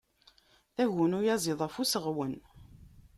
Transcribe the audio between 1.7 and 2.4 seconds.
useɣwen.